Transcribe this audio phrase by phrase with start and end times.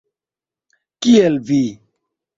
[1.07, 1.63] -Kiel vi?